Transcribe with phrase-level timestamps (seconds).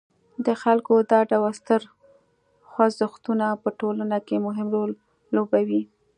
[0.45, 1.81] د خلکو دا ډول ستر
[2.69, 4.91] خوځښتونه په ټولنه کې مهم رول
[5.35, 5.81] لوبوي.